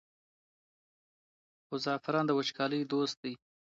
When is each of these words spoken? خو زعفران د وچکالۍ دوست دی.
خو 1.65 1.75
زعفران 1.83 2.23
د 2.27 2.31
وچکالۍ 2.39 2.81
دوست 2.93 3.15
دی. 3.23 3.33